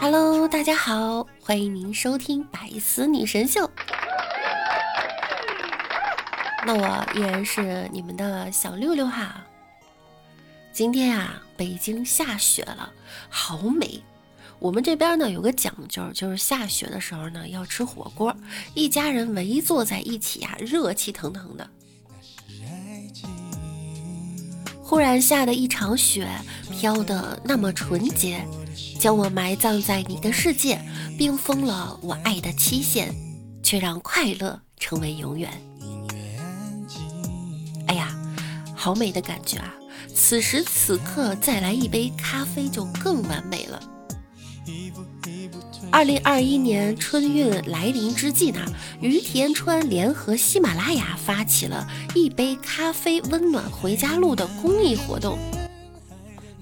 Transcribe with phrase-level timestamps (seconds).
[0.00, 3.66] Hello，大家好，欢迎您收听《百思女神秀》。
[6.66, 9.44] 那我依然是你们的小六六哈。
[10.72, 12.92] 今天啊，北京下雪了，
[13.28, 14.02] 好美。
[14.58, 18.34] 我们这边呢有个讲究，就是下雪的时候呢要吃火锅，
[18.74, 21.68] 一家人围坐在一起呀，热气腾腾的。
[24.90, 26.28] 忽然下的一场雪，
[26.72, 28.44] 飘得那么纯洁，
[28.98, 30.84] 将我埋葬在你的世界，
[31.16, 33.14] 冰封了我爱的期限，
[33.62, 35.48] 却让快乐成为永远。
[37.86, 38.08] 哎呀，
[38.74, 39.72] 好美的感觉啊！
[40.12, 43.80] 此时此刻再来一杯咖啡就更完美了。
[45.92, 48.64] 二零二一年春运来临之际呢，
[49.00, 55.36] 于田川联合喜马拉雅发起了一杯咖啡温暖回家路的公益活动，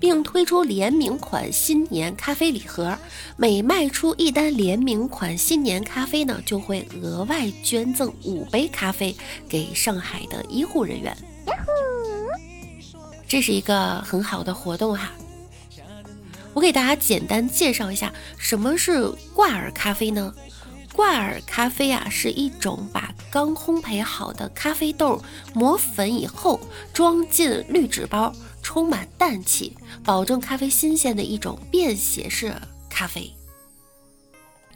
[0.01, 2.97] 并推出联名款新年咖啡礼盒，
[3.37, 9.15] 每卖出一单联名款新年咖啡呢，就会额外捐赠五杯咖啡
[9.47, 11.15] 给上海的医护人员。
[13.29, 15.13] 这是一个很好的活动哈。
[16.59, 20.34] 我给大家简单介绍一下什么是挂耳咖啡呢？
[20.92, 25.23] 挂耳咖啡啊，是一种把刚烘焙好的咖啡豆
[25.55, 26.59] 磨粉以后
[26.92, 32.53] 装进滤纸包，充满氮气，保证咖啡新鲜的一种便携式
[32.91, 33.38] 咖啡。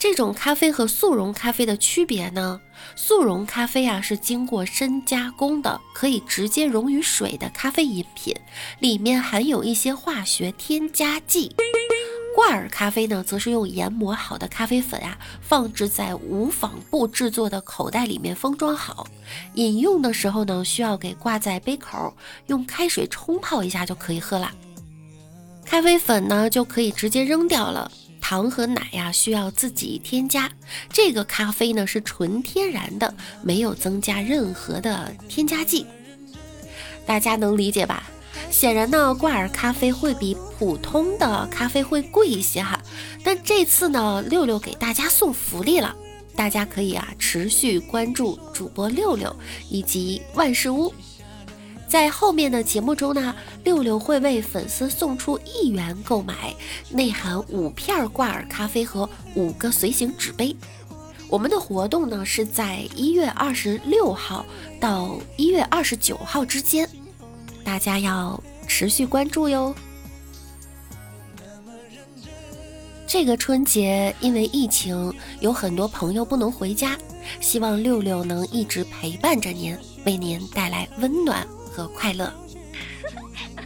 [0.03, 2.61] 这种咖啡和速溶咖啡的区别呢？
[2.97, 8.34] 速溶咖啡啊是经过深加工的，可以直接溶于水的咖啡饮品，
[8.81, 11.55] 里面含有一些化学添加剂。
[12.34, 19.06] 挂耳咖啡呢，则是用研磨好的咖啡粉啊，放置在无纺布制作的口袋里面封装好。
[19.55, 22.12] 饮用的时候呢，需要给挂在杯口，
[22.48, 24.50] 用开水冲泡一下就可以喝了。
[25.64, 27.89] 咖啡粉呢，就可以直接扔掉了。
[28.23, 30.50] 糖和奶呀需要自己添加，
[30.91, 35.84] 这个咖啡呢是纯天然的，没有增加任何的添加剂，
[37.05, 38.05] 大家能理解吧？
[38.50, 42.81] 显然呢，挂耳咖啡会比普通的咖啡会贵一些哈，
[43.25, 45.94] 但这次呢，六六给大家送福利了，
[46.37, 49.34] 大家可以啊持续关注主播六六
[49.69, 50.94] 以及万事屋。
[51.92, 56.56] 在后面的节目中呢，六六会为粉丝送出一元购买
[56.88, 60.56] 内含五片挂耳咖啡和五个随行纸杯。
[61.28, 64.42] 我们的活动呢是在一月二十六号
[64.81, 66.88] 到一月二十九号之间，
[67.62, 69.75] 大家要持续关注哟。
[73.06, 76.97] 这个春节因为疫情，有很多朋友不能回家，
[77.42, 79.76] 希望六六能一直陪伴着您，
[80.06, 81.47] 为您带来温暖。
[81.72, 82.33] 和快乐。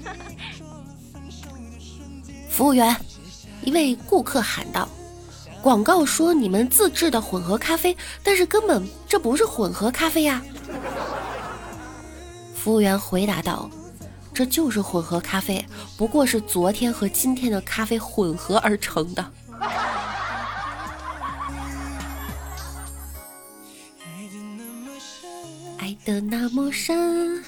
[2.48, 2.96] 服务员，
[3.62, 4.88] 一位顾客喊道
[5.60, 10.42] ：“广告说你们自制的混合咖啡，但是根本这不是混合咖啡呀。”
[12.54, 13.68] 服务员回答道
[14.32, 15.66] ：“这就是混合咖啡，
[15.96, 19.32] 不过是昨天和今天的咖啡混合而成的。”
[26.06, 27.42] 的那么深。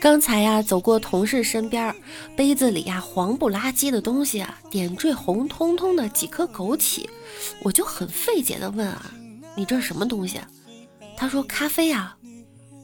[0.00, 1.94] 刚才呀，走过同事身边，
[2.34, 7.06] 杯子里呀黄不拉几的东西啊，点缀红彤彤的几颗枸杞，
[7.62, 9.12] 我就很费解的问啊，
[9.54, 10.40] 你这是什么东西？
[11.18, 12.16] 他说咖啡啊，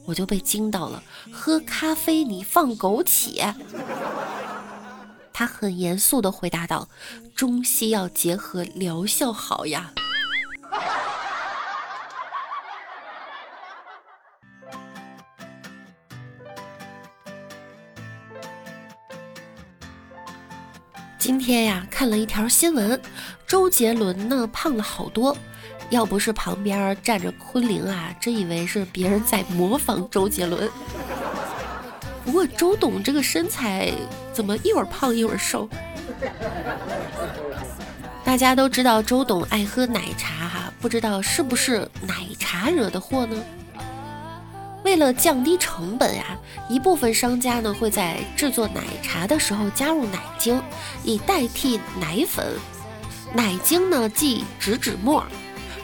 [0.05, 1.01] 我就被惊到了，
[1.31, 3.51] 喝咖啡你放枸杞？
[5.33, 6.87] 他很严肃的回答道，
[7.35, 9.91] 中西药结合，疗效好呀。
[21.27, 22.97] 今天呀，看了一条新闻，
[23.45, 25.35] 周杰伦呢胖了好多，
[25.89, 30.69] 要不是旁边站着昆凌啊，真以为是别人在模仿周杰伦。
[32.23, 33.91] 不过周董这个身材
[34.31, 35.67] 怎么一会儿胖一会儿瘦？
[38.23, 43.43] 大家都知道周董爱喝奶茶哈，不知道是不是奶茶惹的祸呢？
[44.87, 46.23] 为了降低成本呀，
[46.69, 50.63] 一部分商家呢会在制作奶茶的时候加入奶精，
[51.03, 52.57] 以代替奶粉。
[53.33, 55.21] 奶精呢即植脂末，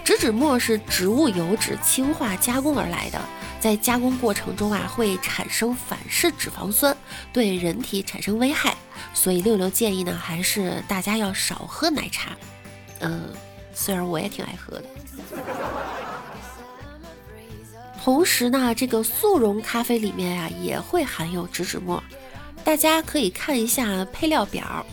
[0.05, 3.19] 植脂末是植物油脂氢化加工而来的，
[3.59, 6.95] 在加工过程中啊会产生反式脂肪酸，
[7.33, 8.73] 对人体产生危害。
[9.13, 12.29] 所以六六建议呢，还是大家要少喝奶茶。
[13.01, 13.27] 嗯，
[13.73, 14.85] 虽然我也挺爱喝的。
[18.03, 22.03] 同时呢，这个速溶咖啡里面呀也会含有植脂末，
[22.61, 24.85] 大家可以看一下配料表。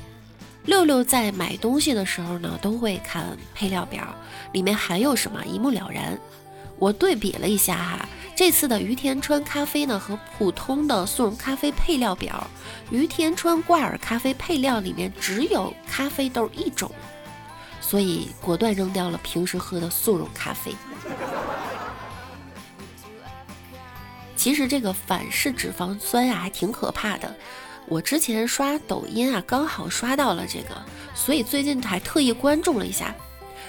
[0.64, 4.14] 六六在买东西的时候呢，都会看配料表，
[4.52, 6.16] 里面含有什么一目了然。
[6.78, 12.46] 我对比了一下哈，这次的于田川咖啡呢和普通的速溶咖啡配料表，
[12.92, 16.88] 于田川挂耳咖啡配料里面只有咖啡豆一种，
[17.80, 20.72] 所以果断扔掉了平时喝的速溶咖啡。
[24.40, 27.36] 其实这个反式脂肪酸呀，还挺可怕的。
[27.84, 30.82] 我之前刷抖音啊，刚好刷到了这个，
[31.14, 33.14] 所以最近还特意关注了一下。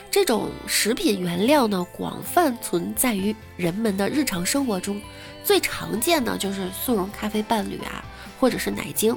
[0.09, 5.01] 这种食品原料呢，广泛存在于人们的日常生活中。
[5.43, 8.01] 最常见的就是速溶咖啡伴侣啊，
[8.39, 9.13] 或者是奶精，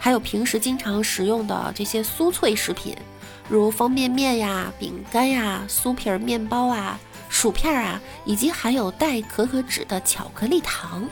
[0.00, 2.96] 还有平时经常食用的这些酥脆食品，
[3.48, 6.98] 如方便面呀、饼干呀、酥皮儿面包啊。
[7.38, 11.06] 薯片啊，以及含有代可可脂的巧克力糖，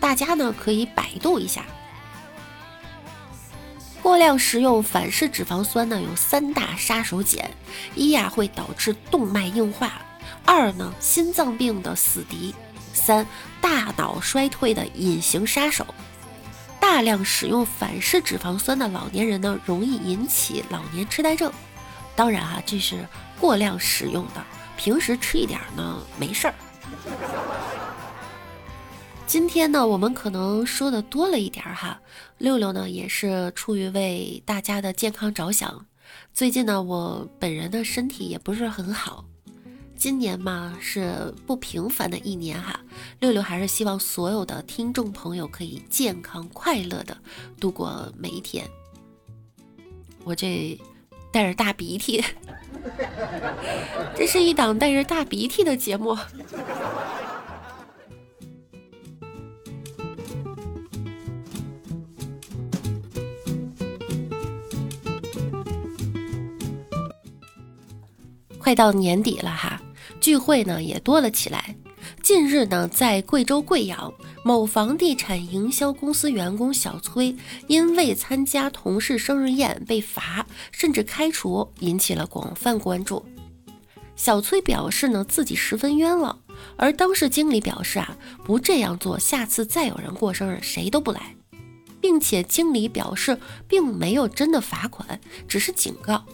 [0.00, 1.66] 大家呢可以百度一下。
[4.00, 7.44] 过量食用反式脂肪酸呢有三大杀手锏：
[7.94, 9.88] 一呀会导致动脉硬化；
[10.46, 12.54] 二呢心脏病的死敌；
[12.94, 13.26] 三
[13.60, 15.86] 大脑衰退的隐形杀手。
[16.80, 21.52] 大量使用反式脂肪酸的老年人呢，容易引起老年痴呆症。
[22.16, 23.06] 当然啊，这是
[23.38, 24.42] 过量使用的。
[24.80, 26.54] 平时吃一点呢，没事儿。
[29.26, 32.00] 今天呢，我们可能说的多了一点哈。
[32.38, 35.84] 六六呢，也是出于为大家的健康着想。
[36.32, 39.22] 最近呢，我本人的身体也不是很好。
[39.98, 42.80] 今年嘛，是不平凡的一年哈。
[43.18, 47.14] 六六还是希望所有的听众朋友可以健康快乐的
[47.60, 48.66] 度过每一天。
[50.24, 50.80] 我这
[51.32, 52.24] 带着大鼻涕。
[54.14, 56.16] 这是一档带着大鼻涕的节目。
[68.58, 69.80] 快到年底了哈，
[70.20, 71.74] 聚会呢也多了起来。
[72.22, 74.12] 近日呢，在贵州贵阳，
[74.42, 83.24] 某房地产营销公司员工小崔因未参加同事生日宴被罚，甚至开除，引起了广泛关注。
[84.16, 86.38] 小崔表示呢，自己十分冤枉，
[86.76, 91.36] 而当事经理表示啊，不这样做，下次再有人过生日，谁都不来，
[92.00, 93.38] 并且经理表示
[93.68, 96.24] 并没有真的罚款，只是警告。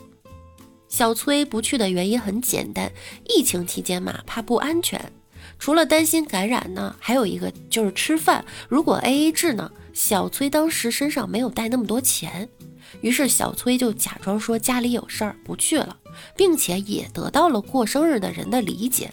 [0.89, 2.93] 小崔不去的原因很简单，
[3.29, 5.13] 疫情期间嘛，怕不安全。
[5.59, 8.45] 除了担心感染呢，还有一个就是吃饭。
[8.69, 12.49] 如果 A A 制呢，小崔当时身上没有带那么多钱，
[13.01, 15.97] 于是小崔就假装说家里有事儿不去了，
[16.37, 19.11] 并且也得到了过生日的人的理解。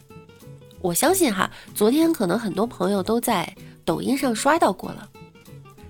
[0.81, 3.55] 我相信哈，昨天可能很多朋友都在
[3.85, 5.09] 抖音上刷到过了。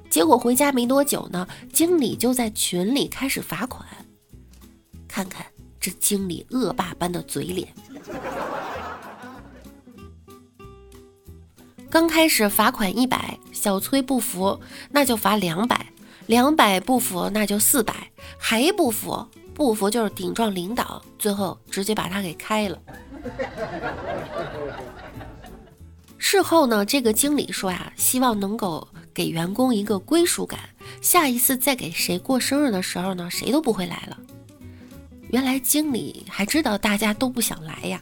[0.09, 3.87] 结果回家没多久呢，经理就在群里开始罚款。
[5.07, 5.45] 看看
[5.79, 7.67] 这经理恶霸般的嘴脸。
[11.93, 14.59] 刚开始罚款一百，小崔不服，
[14.89, 15.77] 那就罚两百；
[16.25, 17.93] 两百不服，那就四百；
[18.39, 22.79] 还不服，不服就是顶撞领导，最后直接把他给开了。
[26.17, 30.61] 事后呢，这个经理说呀，希望能够给员工一个归属感，
[30.99, 34.17] 下一次再给谁过生日的时候呢，谁都不会来了。
[35.29, 38.01] 原来经理还知道大家都不想来呀。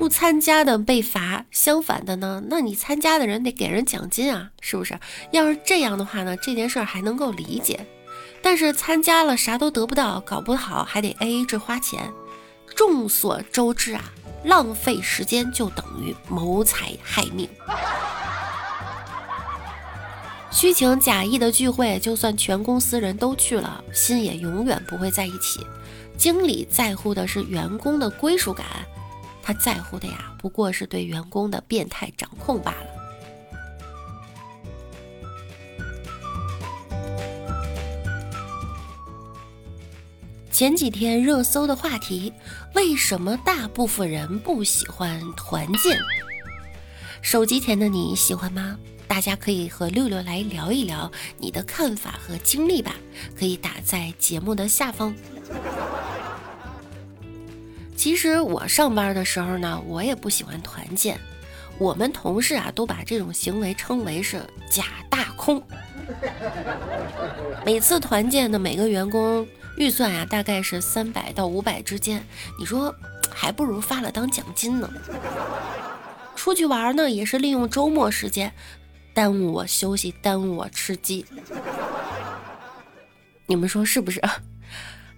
[0.00, 4.98] 不参加的被罚，相反的呢，那你参加的人得给人奖金啊，是不是？
[5.30, 7.86] 要是这样的话呢，这件事儿还能够理解。
[8.40, 12.10] 但是参加了啥都得不到，搞不好还得 A A 制花钱。
[12.74, 14.02] 众所周知啊，
[14.44, 17.46] 浪费时间就等于谋财害命。
[20.50, 25.60] 虚情假意的聚会，就算全公司人都去了，心也永远不会在一起。
[26.16, 28.64] 经理在乎的是员工的归属感。
[29.50, 32.86] 他在乎的呀，不过是对员工的变态掌控罢了。
[40.52, 42.32] 前几天热搜的话题：
[42.76, 45.98] 为什么大部分人不喜欢团建？
[47.20, 48.78] 手机前的你喜欢吗？
[49.08, 52.94] 大家可以和六六来聊一聊你的看法和经历吧，
[53.36, 55.12] 可以打在节目的下方。
[58.00, 61.20] 其实我上班的时候呢，我也不喜欢团建。
[61.76, 65.62] 我们同事啊，都把这种行为称为是假大空。
[67.62, 72.26] 每次团建的每个员工预算呀，大概是三百到五百之间。
[72.58, 72.94] 你说
[73.28, 74.90] 还不如发了当奖金呢。
[76.34, 78.50] 出去玩呢，也是利用周末时间，
[79.12, 81.26] 耽误我休息，耽误我吃鸡。
[83.44, 84.22] 你们说是不是？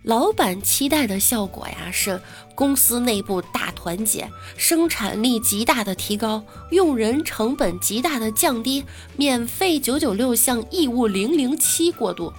[0.02, 2.20] 老板期待的效果呀，是
[2.56, 8.84] 公司内部大团结，生产力极大的提高，用人成本极大的降低，
[9.16, 12.32] 免费九九六向义务零零七过渡。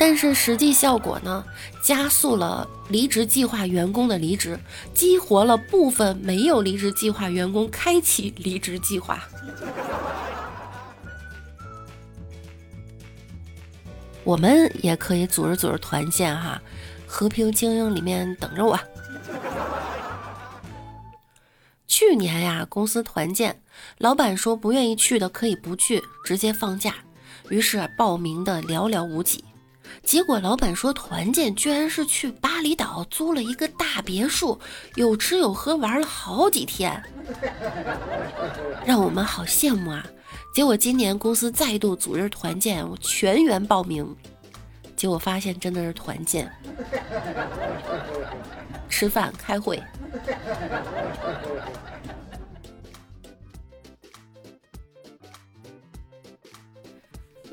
[0.00, 1.44] 但是实际效果呢，
[1.80, 4.58] 加速了离职计划员工的离职，
[4.92, 9.22] 激活了部分没有离职计划员工开启离职计划。
[14.24, 16.60] 我们也可以组织组织团建哈，
[17.06, 18.78] 和平精英里面等着我。
[21.86, 23.60] 去年呀，公司团建，
[23.98, 26.94] 老板说不愿意去的可以不去，直接放假。
[27.48, 29.44] 于是报名的寥寥无几。
[30.04, 34.58] 结果老板说团建居然是去巴厘岛租了一个大别墅，
[34.94, 37.02] 有吃有喝，玩了好几天，
[38.86, 40.06] 让我们好羡慕啊。
[40.52, 44.16] 结果今年公司再度组织团建，我全员报名。
[44.96, 46.50] 结果发现真的是团建，
[48.90, 49.82] 吃饭开会。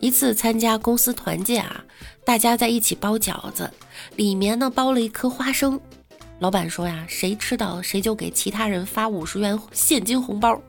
[0.01, 1.83] 一次参加公司团建啊，
[2.25, 3.71] 大家在一起包饺子，
[4.15, 5.79] 里面呢包了一颗花生。
[6.39, 10.61] 老板说呀，谁吃到谁就给其他人发五十元现金红包。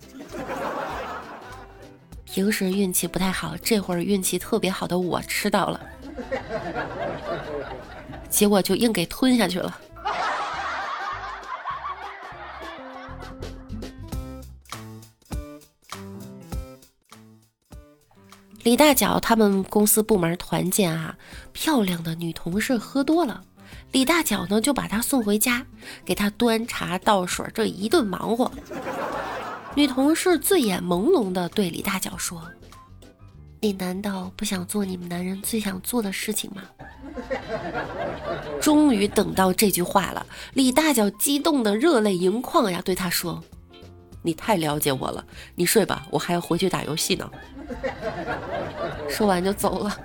[2.39, 5.81] 平时运气不太好，这会儿运气特别好的我吃到了，
[8.31, 9.77] 结果就硬给吞下去了。
[18.63, 21.19] 李大脚他们公司部门团建啊，
[21.53, 23.43] 漂亮的女同事喝多了，
[23.91, 25.67] 李大脚呢就把她送回家，
[26.05, 28.49] 给她端茶倒水，这一顿忙活。
[29.75, 32.43] 女同事醉眼朦胧地对李大脚说
[33.61, 36.63] ：“你难道不想做你们男人最想做的事情吗？”
[38.61, 43.43] 终于等到这句话了，李大脚激动的热泪盈眶呀，对他说
[44.23, 47.31] ：“你太了解我了，你睡吧，我还要回去打游戏呢。”
[49.09, 49.97] 说完就走了。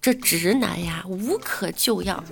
[0.00, 2.22] 这直男呀，无可救药。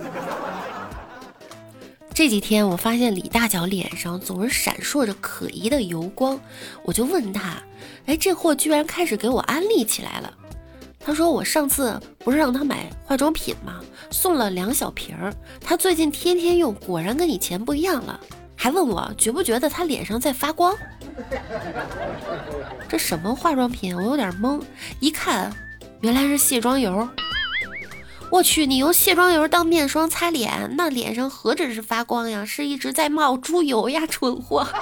[2.13, 6.39] 这几天我发现李大脚脸上总是闪烁着可疑的油光，
[6.83, 7.61] 我就问他
[8.07, 10.33] ：“哎，这货居然开始给我安利起来了。”
[10.99, 13.79] 他说：“我上次不是让他买化妆品吗？
[14.09, 15.31] 送了两小瓶儿，
[15.61, 18.19] 他最近天天用，果然跟以前不一样了。
[18.55, 20.75] 还问我觉不觉得他脸上在发光？
[22.89, 23.95] 这什么化妆品？
[23.95, 24.59] 我有点懵。
[24.99, 25.53] 一看，
[26.01, 27.07] 原来是卸妆油。”
[28.29, 34.67] 我去，你用卸妆油当面霜擦脸，那脸上何止是发光呀，是一直在冒猪油呀，蠢货！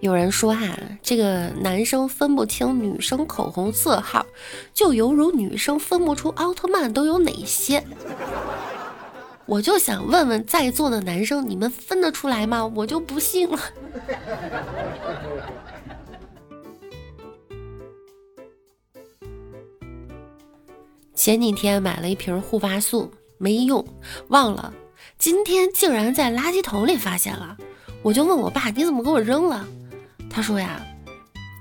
[0.00, 0.68] 有人说哈，
[1.02, 4.24] 这个男生分不清女生口红色号，
[4.72, 7.84] 就犹如女生分不出奥特曼都有哪些。
[9.46, 12.64] 我就想问问在座的男生，你们分得出来吗？
[12.74, 13.58] 我就不信了。
[21.14, 23.86] 前几天买了一瓶护发素，没用，
[24.28, 24.72] 忘了。
[25.18, 27.56] 今天竟然在垃圾桶里发现了，
[28.02, 29.64] 我就问我爸：“你怎么给我扔了？”
[30.28, 30.80] 他说：“呀，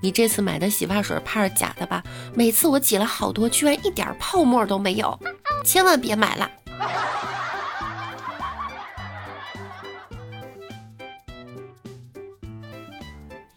[0.01, 2.03] 你这次买的洗发水怕是假的吧？
[2.33, 5.19] 每次我挤了好多，居然一点泡沫都没有，
[5.63, 6.49] 千万别买了。”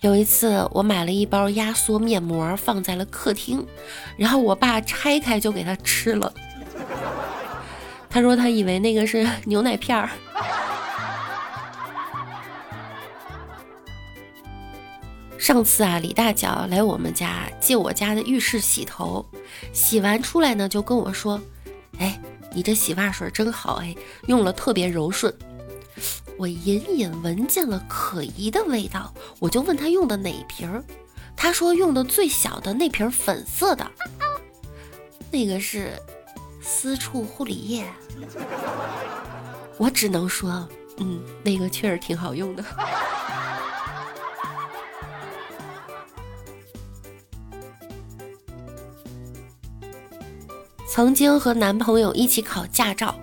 [0.06, 3.66] 有一次，我买了一包压缩面膜放在了客厅，
[4.16, 6.32] 然后我爸拆开就给他吃了。
[8.08, 10.08] 他说他以为那个是牛奶片儿。
[15.36, 19.26] 上次啊，李大脚来我们家借我家的浴室洗头，
[19.72, 21.40] 洗完出来呢，就跟我说
[21.98, 22.16] ：“哎，
[22.52, 23.92] 你这洗发水真好哎，
[24.28, 25.34] 用了特别柔顺。”
[26.38, 30.84] 我隐隐闻见了可疑的味道，我就问他用的哪瓶儿，
[31.34, 33.90] 他说用的最小的那瓶粉色的，
[35.30, 35.92] 那个是
[36.60, 37.84] 私处护理液。
[39.78, 42.64] 我只能说，嗯，那个确实挺好用的。
[50.88, 53.14] 曾经和男朋友一起考驾照。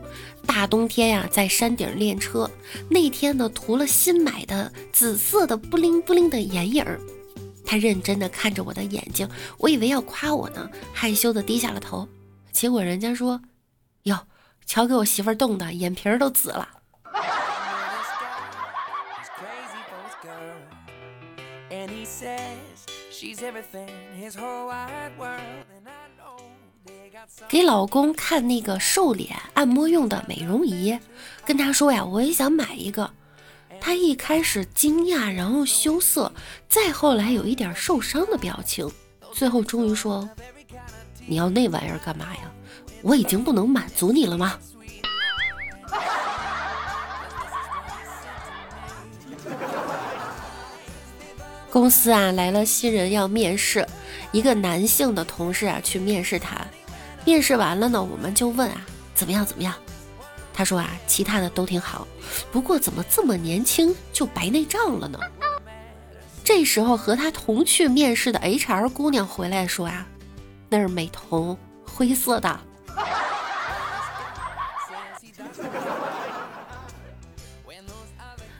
[0.53, 2.48] 大冬天呀，在山顶练车，
[2.88, 7.01] 那天呢涂了新买的紫色的布灵布灵的眼影儿。
[7.65, 12.07] 他认真的看着我的眼睛，我以为要夸我呢，害羞的低下了头。
[12.51, 13.41] 结果人家说
[14.03, 14.15] ：“哟，
[14.67, 16.69] 瞧给我媳妇儿冻的，眼皮儿都紫了。”
[27.47, 30.97] 给老公看那个瘦脸按摩用的美容仪，
[31.45, 33.09] 跟他说呀，我也想买一个。
[33.81, 36.31] 他一开始惊讶，然后羞涩，
[36.69, 38.89] 再后来有一点受伤的表情，
[39.33, 40.29] 最后终于说
[41.27, 42.51] ：“你要那玩意儿干嘛呀？
[43.01, 44.57] 我已经不能满足你了吗？”
[51.69, 53.85] 公司啊来了新人要面试，
[54.31, 56.65] 一个男性的同事啊去面试他。
[57.25, 58.81] 面试完了呢，我们就问啊，
[59.15, 59.45] 怎么样？
[59.45, 59.73] 怎么样？
[60.53, 62.07] 他说啊，其他的都挺好，
[62.51, 65.17] 不过怎么这么年轻就白内障了呢？
[66.43, 70.05] 这时候和他同去面试的 HR 姑娘回来说啊，
[70.69, 72.59] 那是美瞳，灰色的。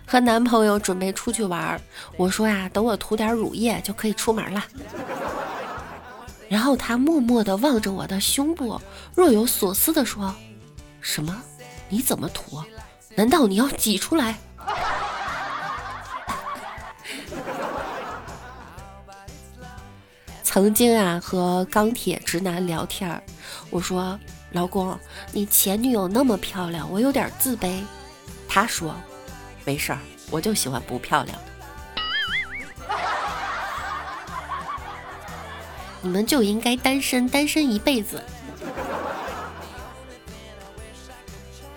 [0.06, 1.80] 和男朋友准备出去玩，
[2.18, 4.64] 我说呀，等我涂点乳液就可以出门了。
[6.54, 8.80] 然后他默默地望着我的胸部，
[9.16, 10.36] 若有所思地说
[11.02, 11.42] ：“什么？
[11.90, 12.62] 你怎么涂？
[13.16, 14.38] 难道你要挤出来？”
[20.44, 23.20] 曾经啊，和钢铁直男聊天
[23.72, 24.20] 我说
[24.54, 24.96] ：“老公，
[25.32, 27.82] 你前女友那么漂亮，我有点自卑。”
[28.48, 28.94] 他说
[29.66, 29.98] ：“没事儿，
[30.30, 31.44] 我就喜欢不漂亮的。”
[36.04, 38.22] 你们就应该单身，单身一辈子。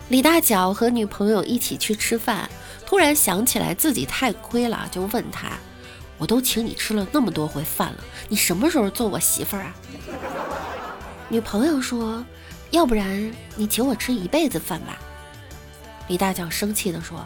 [0.09, 2.51] 李大脚和女朋友一起去吃饭，
[2.85, 5.53] 突然想起来自己太亏了，就问他
[6.19, 9.75] ：“我都请你吃了那么多回饭了，你什么时候做我媳妇儿啊？”
[11.31, 12.25] 女朋友说
[12.73, 14.99] ：“要不然你请我吃一辈子饭吧。”
[16.09, 17.25] 李大脚生气的说。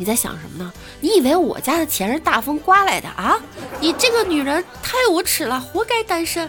[0.00, 0.72] 你在想什么呢？
[0.98, 3.38] 你以为我家的钱是大风刮来的啊？
[3.82, 6.48] 你这个女人太无耻了，活该单身。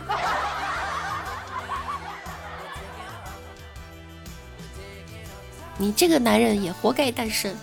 [5.78, 7.54] 你这个男人也活该单身。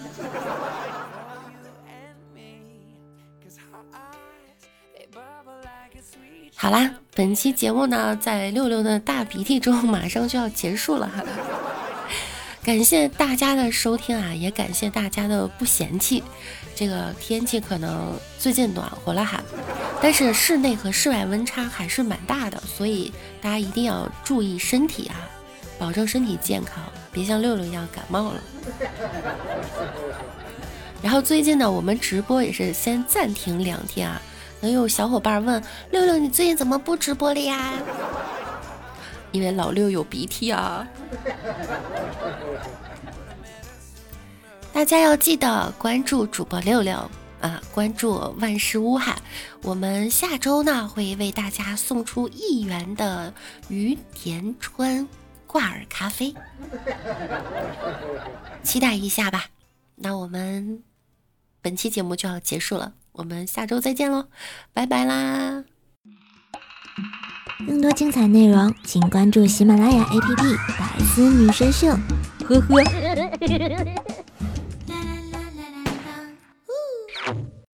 [6.55, 11.25] 好啦，本期节目呢，在六六的大鼻涕中马上就要结束了哈。
[12.63, 16.23] 感谢大家的收听啊，也感谢大家的不嫌弃。
[16.75, 19.43] 这个天气可能最近暖和了哈，
[20.01, 25.17] 但是室内和室外温差还是蛮大的，所以大家一定要注意身体啊，
[25.79, 28.41] 保证身体健康，别像六六一样感冒了。
[31.03, 34.21] 然后最近呢，我们直播也是先暂停两天啊。
[34.61, 37.73] 能有小伙伴问六六，你最近怎么不直播了呀？
[39.31, 40.87] 因为老六有鼻涕啊。
[44.79, 47.11] 大家要记得关注主播六六
[47.41, 49.17] 啊，关注万事屋哈。
[49.63, 53.35] 我们下周呢会为大家送出一元的
[53.69, 55.09] 于田川
[55.49, 56.33] 挂耳咖啡，
[58.63, 59.47] 期待一下吧。
[59.97, 60.81] 那我们
[61.61, 64.27] 本期节目就要结束了，我们下周再见喽，
[64.73, 65.65] 拜拜啦！
[67.67, 71.89] 更多精彩内容，请关注喜马拉雅 APP《百思女神秀》，
[72.45, 72.85] 呵呵。